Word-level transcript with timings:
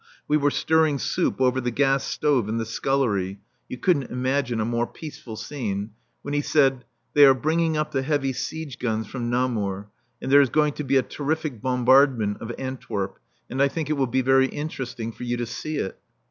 We 0.27 0.35
were 0.35 0.49
stirring 0.49 0.97
soup 0.97 1.39
over 1.39 1.61
the 1.61 1.69
gas 1.69 2.03
stove 2.03 2.49
in 2.49 2.57
the 2.57 2.65
scullery 2.65 3.39
you 3.69 3.77
couldn't 3.77 4.09
imagine 4.09 4.59
a 4.59 4.65
more 4.65 4.87
peaceful 4.87 5.35
scene 5.35 5.91
when 6.23 6.33
he 6.33 6.41
said, 6.41 6.85
"They 7.13 7.23
are 7.23 7.35
bringing 7.35 7.77
up 7.77 7.91
the 7.91 8.01
heavy 8.01 8.33
siege 8.33 8.79
guns 8.79 9.05
from 9.05 9.29
Namur, 9.29 9.89
and 10.19 10.31
there 10.31 10.41
is 10.41 10.49
going 10.49 10.73
to 10.73 10.83
be 10.83 10.97
a 10.97 11.03
terrific 11.03 11.61
bombardment 11.61 12.37
of 12.41 12.51
Antwerp, 12.57 13.19
and 13.47 13.61
I 13.61 13.67
think 13.67 13.91
it 13.91 13.93
will 13.93 14.07
be 14.07 14.23
very 14.23 14.47
interesting 14.47 15.11
for 15.11 15.23
you 15.23 15.37
to 15.37 15.45
see 15.45 15.77
it." 15.77 15.99